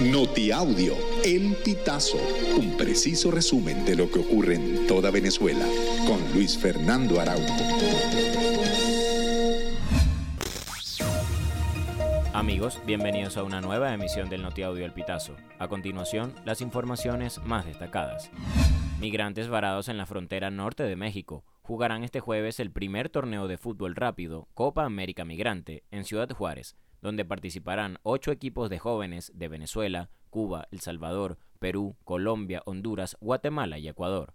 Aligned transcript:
Notiaudio, 0.00 0.96
El 1.24 1.54
Pitazo, 1.64 2.18
un 2.58 2.76
preciso 2.76 3.30
resumen 3.30 3.84
de 3.84 3.94
lo 3.94 4.10
que 4.10 4.18
ocurre 4.18 4.56
en 4.56 4.88
toda 4.88 5.12
Venezuela, 5.12 5.64
con 6.04 6.20
Luis 6.34 6.58
Fernando 6.58 7.20
Araújo. 7.20 7.54
Amigos, 12.32 12.80
bienvenidos 12.84 13.36
a 13.36 13.44
una 13.44 13.60
nueva 13.60 13.94
emisión 13.94 14.28
del 14.28 14.42
Notiaudio 14.42 14.84
El 14.84 14.92
Pitazo. 14.92 15.36
A 15.60 15.68
continuación, 15.68 16.34
las 16.44 16.60
informaciones 16.60 17.40
más 17.44 17.64
destacadas. 17.64 18.32
Migrantes 18.98 19.48
varados 19.48 19.88
en 19.88 19.96
la 19.96 20.06
frontera 20.06 20.50
norte 20.50 20.82
de 20.82 20.96
México 20.96 21.44
jugarán 21.62 22.02
este 22.02 22.18
jueves 22.18 22.58
el 22.58 22.72
primer 22.72 23.10
torneo 23.10 23.46
de 23.46 23.58
fútbol 23.58 23.94
rápido 23.94 24.48
Copa 24.54 24.84
América 24.84 25.24
Migrante 25.24 25.84
en 25.92 26.04
Ciudad 26.04 26.28
Juárez, 26.30 26.76
donde 27.04 27.26
participarán 27.26 27.98
ocho 28.02 28.32
equipos 28.32 28.70
de 28.70 28.78
jóvenes 28.78 29.30
de 29.34 29.48
Venezuela, 29.48 30.08
Cuba, 30.30 30.68
El 30.70 30.80
Salvador, 30.80 31.36
Perú, 31.58 31.98
Colombia, 32.02 32.62
Honduras, 32.64 33.18
Guatemala 33.20 33.76
y 33.78 33.88
Ecuador. 33.88 34.32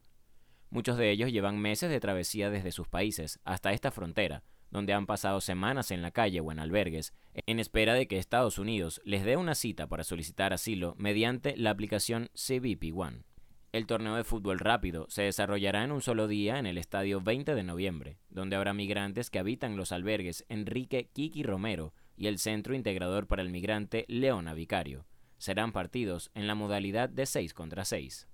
Muchos 0.70 0.96
de 1.00 1.10
ellos 1.10 1.32
llevan 1.32 1.58
meses 1.58 1.90
de 1.90 2.00
travesía 2.00 2.52
desde 2.52 2.72
sus 2.72 2.88
países 2.88 3.40
hasta 3.44 3.74
esta 3.74 3.90
frontera, 3.90 4.44
donde 4.70 4.94
han 4.94 5.08
pasado 5.08 5.42
semanas 5.42 5.90
en 5.90 6.04
la 6.04 6.12
calle 6.12 6.42
o 6.42 6.52
en 6.52 6.60
albergues, 6.60 7.16
en 7.34 7.60
espera 7.60 7.96
de 7.96 8.08
que 8.08 8.20
Estados 8.20 8.60
Unidos 8.60 9.02
les 9.04 9.26
dé 9.26 9.36
una 9.36 9.56
cita 9.56 9.88
para 9.88 10.04
solicitar 10.04 10.54
asilo 10.54 10.94
mediante 11.00 11.58
la 11.58 11.72
aplicación 11.72 12.30
CBP 12.36 12.96
One. 12.96 13.24
El 13.72 13.88
torneo 13.88 14.16
de 14.16 14.24
fútbol 14.24 14.60
rápido 14.60 15.08
se 15.10 15.24
desarrollará 15.24 15.84
en 15.84 15.92
un 15.92 16.02
solo 16.02 16.28
día 16.28 16.60
en 16.60 16.68
el 16.68 16.78
estadio 16.78 17.20
20 17.20 17.56
de 17.56 17.64
noviembre, 17.64 18.20
donde 18.30 18.56
habrá 18.56 18.76
migrantes 18.76 19.32
que 19.32 19.40
habitan 19.40 19.76
los 19.76 19.92
albergues 19.92 20.46
Enrique 20.50 21.10
Kiki 21.12 21.42
Romero 21.42 21.96
y 22.20 22.28
el 22.28 22.38
Centro 22.38 22.76
Integrador 22.76 23.28
para 23.28 23.42
el 23.42 23.50
Migrante 23.50 24.04
Leona 24.10 24.54
Vicario. 24.54 25.06
Serán 25.38 25.72
partidos 25.72 26.32
en 26.36 26.48
la 26.48 26.54
modalidad 26.54 27.08
de 27.08 27.26
6 27.26 27.54
contra 27.54 27.86
6. 27.86 28.28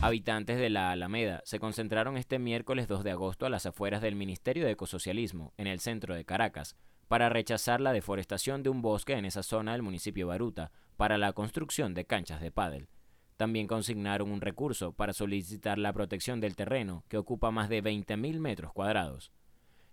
Habitantes 0.00 0.58
de 0.58 0.70
la 0.70 0.90
Alameda 0.90 1.42
se 1.44 1.60
concentraron 1.60 2.16
este 2.16 2.38
miércoles 2.38 2.88
2 2.88 3.04
de 3.04 3.10
agosto 3.10 3.44
a 3.44 3.50
las 3.50 3.66
afueras 3.66 4.00
del 4.00 4.16
Ministerio 4.16 4.64
de 4.64 4.72
Ecosocialismo, 4.72 5.52
en 5.58 5.66
el 5.66 5.80
centro 5.80 6.14
de 6.14 6.24
Caracas, 6.24 6.76
para 7.08 7.28
rechazar 7.28 7.82
la 7.82 7.92
deforestación 7.92 8.62
de 8.62 8.70
un 8.70 8.80
bosque 8.80 9.12
en 9.12 9.26
esa 9.26 9.42
zona 9.42 9.72
del 9.72 9.82
municipio 9.82 10.28
Baruta 10.28 10.72
para 10.96 11.18
la 11.18 11.34
construcción 11.34 11.92
de 11.92 12.06
canchas 12.06 12.40
de 12.40 12.50
pádel. 12.50 12.88
También 13.36 13.66
consignaron 13.66 14.30
un 14.30 14.40
recurso 14.40 14.92
para 14.92 15.12
solicitar 15.12 15.76
la 15.76 15.92
protección 15.92 16.40
del 16.40 16.56
terreno, 16.56 17.04
que 17.08 17.18
ocupa 17.18 17.50
más 17.50 17.68
de 17.68 17.82
20.000 17.82 18.38
metros 18.38 18.72
cuadrados. 18.72 19.30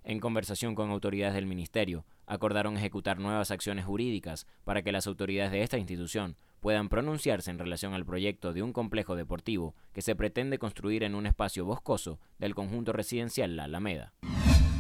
En 0.06 0.22
conversación 0.22 0.76
con 0.76 0.92
autoridades 0.92 1.34
del 1.34 1.46
Ministerio, 1.46 2.06
acordaron 2.28 2.78
ejecutar 2.78 3.20
nuevas 3.20 3.50
acciones 3.50 3.86
jurídicas 3.86 4.46
para 4.64 4.84
que 4.84 4.92
las 4.92 5.08
autoridades 5.08 5.52
de 5.52 5.64
esta 5.64 5.78
institución 5.78 6.38
puedan 6.60 6.90
pronunciarse 6.90 7.50
en 7.50 7.60
relación 7.60 7.94
al 7.94 8.06
proyecto 8.06 8.54
de 8.54 8.62
un 8.62 8.74
complejo 8.74 9.16
deportivo 9.16 9.76
que 9.94 10.02
se 10.02 10.16
pretende 10.16 10.60
construir 10.60 11.04
en 11.04 11.16
un 11.16 11.26
espacio 11.26 11.66
boscoso 11.66 12.20
del 12.38 12.54
conjunto 12.54 12.94
residencial 12.94 13.56
La 13.56 13.64
Alameda. 13.64 14.14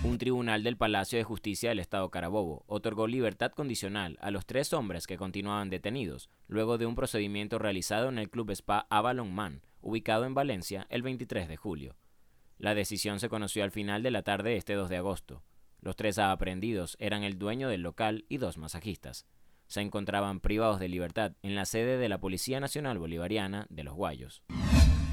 Un 0.03 0.19
tribunal 0.19 0.63
del 0.63 0.77
Palacio 0.77 1.17
de 1.17 1.23
Justicia 1.23 1.69
del 1.69 1.79
Estado 1.79 2.09
Carabobo 2.11 2.63
otorgó 2.67 3.07
libertad 3.07 3.51
condicional 3.51 4.17
a 4.21 4.31
los 4.31 4.45
tres 4.45 4.71
hombres 4.73 5.07
que 5.07 5.17
continuaban 5.17 5.69
detenidos 5.69 6.29
luego 6.47 6.77
de 6.77 6.85
un 6.85 6.95
procedimiento 6.95 7.57
realizado 7.57 8.09
en 8.09 8.19
el 8.19 8.29
Club 8.29 8.51
Spa 8.51 8.85
Avalon 8.89 9.33
Man, 9.33 9.61
ubicado 9.81 10.25
en 10.25 10.33
Valencia, 10.33 10.85
el 10.89 11.01
23 11.01 11.47
de 11.47 11.57
julio. 11.57 11.95
La 12.57 12.73
decisión 12.73 13.19
se 13.19 13.29
conoció 13.29 13.63
al 13.63 13.71
final 13.71 14.03
de 14.03 14.11
la 14.11 14.23
tarde 14.23 14.51
de 14.51 14.57
este 14.57 14.73
2 14.73 14.89
de 14.89 14.97
agosto. 14.97 15.43
Los 15.87 15.95
tres 15.95 16.19
aprehendidos 16.19 16.97
eran 16.99 17.23
el 17.23 17.39
dueño 17.39 17.69
del 17.69 17.81
local 17.81 18.25
y 18.27 18.39
dos 18.39 18.57
masajistas. 18.57 19.25
Se 19.67 19.79
encontraban 19.79 20.41
privados 20.41 20.81
de 20.81 20.89
libertad 20.89 21.37
en 21.43 21.55
la 21.55 21.63
sede 21.63 21.97
de 21.97 22.09
la 22.09 22.19
Policía 22.19 22.59
Nacional 22.59 22.99
Bolivariana 22.99 23.67
de 23.69 23.85
los 23.85 23.93
Guayos. 23.93 24.43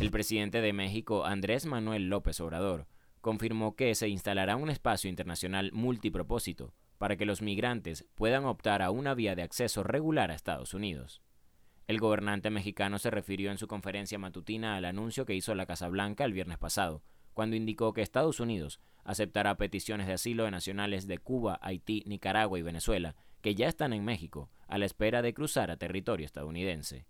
El 0.01 0.11
presidente 0.11 0.61
de 0.61 0.73
México, 0.73 1.27
Andrés 1.27 1.65
Manuel 1.65 2.09
López 2.09 2.41
Obrador, 2.41 2.89
confirmó 3.21 3.77
que 3.77 3.95
se 3.95 4.09
instalará 4.09 4.57
un 4.57 4.69
espacio 4.69 5.09
internacional 5.09 5.71
multipropósito 5.73 6.75
para 6.99 7.17
que 7.17 7.25
los 7.25 7.41
migrantes 7.41 8.05
puedan 8.17 8.45
optar 8.45 8.83
a 8.83 8.91
una 8.91 9.15
vía 9.15 9.37
de 9.37 9.43
acceso 9.43 9.85
regular 9.85 10.33
a 10.33 10.35
Estados 10.35 10.75
Unidos. 10.75 11.23
El 11.87 12.01
gobernante 12.01 12.51
mexicano 12.51 12.99
se 12.99 13.13
refirió 13.13 13.53
en 13.53 13.59
su 13.59 13.69
conferencia 13.69 14.19
matutina 14.19 14.75
al 14.75 14.87
anuncio 14.87 15.25
que 15.25 15.37
hizo 15.37 15.55
la 15.55 15.67
Casa 15.67 15.89
Blanca 15.89 16.25
el 16.25 16.33
viernes 16.33 16.59
pasado, 16.59 17.05
cuando 17.35 17.57
indicó 17.57 17.93
que 17.93 18.01
Estados 18.01 18.41
Unidos 18.41 18.81
aceptará 19.05 19.57
peticiones 19.57 20.07
de 20.07 20.15
asilo 20.15 20.45
de 20.45 20.51
nacionales 20.51 21.07
de 21.07 21.19
Cuba, 21.19 21.59
Haití, 21.61 22.03
Nicaragua 22.07 22.59
y 22.59 22.63
Venezuela, 22.63 23.15
que 23.43 23.55
ya 23.55 23.69
están 23.69 23.93
en 23.93 24.05
México, 24.05 24.49
a 24.67 24.79
la 24.79 24.87
espera 24.87 25.21
de 25.21 25.35
cruzar 25.35 25.71
a 25.71 25.77
territorio 25.77 26.25
estadounidense. 26.25 27.05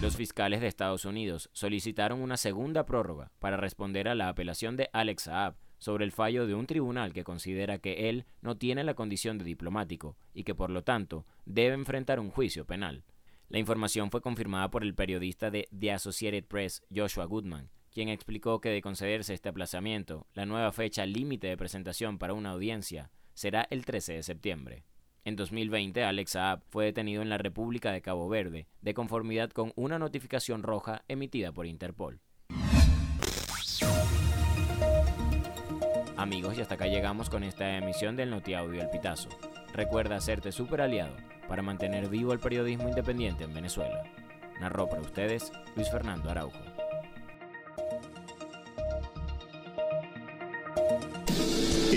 Los 0.00 0.16
fiscales 0.16 0.60
de 0.60 0.66
Estados 0.66 1.04
Unidos 1.04 1.48
solicitaron 1.52 2.20
una 2.20 2.36
segunda 2.36 2.84
prórroga 2.84 3.30
para 3.38 3.56
responder 3.56 4.08
a 4.08 4.16
la 4.16 4.28
apelación 4.28 4.76
de 4.76 4.90
Alex 4.92 5.22
Saab 5.22 5.54
sobre 5.78 6.04
el 6.04 6.10
fallo 6.10 6.46
de 6.46 6.54
un 6.54 6.66
tribunal 6.66 7.12
que 7.12 7.22
considera 7.22 7.78
que 7.78 8.08
él 8.08 8.24
no 8.40 8.56
tiene 8.56 8.82
la 8.82 8.94
condición 8.94 9.38
de 9.38 9.44
diplomático 9.44 10.16
y 10.34 10.42
que 10.42 10.56
por 10.56 10.70
lo 10.70 10.82
tanto 10.82 11.24
debe 11.44 11.74
enfrentar 11.74 12.18
un 12.18 12.30
juicio 12.30 12.64
penal. 12.64 13.04
La 13.48 13.58
información 13.58 14.10
fue 14.10 14.22
confirmada 14.22 14.70
por 14.70 14.82
el 14.82 14.94
periodista 14.94 15.50
de 15.50 15.68
The 15.78 15.92
Associated 15.92 16.44
Press, 16.46 16.82
Joshua 16.92 17.26
Goodman, 17.26 17.70
quien 17.92 18.08
explicó 18.08 18.60
que 18.60 18.70
de 18.70 18.82
concederse 18.82 19.34
este 19.34 19.50
aplazamiento, 19.50 20.26
la 20.34 20.46
nueva 20.46 20.72
fecha 20.72 21.04
límite 21.06 21.46
de 21.46 21.56
presentación 21.56 22.18
para 22.18 22.32
una 22.34 22.50
audiencia 22.50 23.10
será 23.34 23.66
el 23.70 23.84
13 23.84 24.14
de 24.14 24.22
septiembre. 24.22 24.84
En 25.24 25.36
2020, 25.36 26.02
Alex 26.02 26.32
Saab 26.32 26.62
fue 26.68 26.86
detenido 26.86 27.22
en 27.22 27.28
la 27.28 27.38
República 27.38 27.92
de 27.92 28.02
Cabo 28.02 28.28
Verde, 28.28 28.66
de 28.80 28.94
conformidad 28.94 29.50
con 29.50 29.72
una 29.76 29.98
notificación 29.98 30.62
roja 30.62 31.04
emitida 31.06 31.52
por 31.52 31.66
Interpol. 31.66 32.20
Amigos, 36.16 36.56
y 36.56 36.60
hasta 36.60 36.74
acá 36.74 36.86
llegamos 36.86 37.30
con 37.30 37.42
esta 37.44 37.76
emisión 37.76 38.16
del 38.16 38.30
Notiaudio 38.30 38.80
El 38.80 38.90
Pitazo. 38.90 39.28
Recuerda 39.72 40.16
hacerte 40.16 40.50
super 40.52 40.80
aliado 40.80 41.16
para 41.48 41.62
mantener 41.62 42.08
vivo 42.08 42.32
el 42.32 42.38
periodismo 42.38 42.88
independiente 42.88 43.44
en 43.44 43.54
Venezuela. 43.54 44.04
Narró 44.60 44.88
para 44.88 45.02
ustedes 45.02 45.52
Luis 45.74 45.90
Fernando 45.90 46.30
Araujo. 46.30 46.81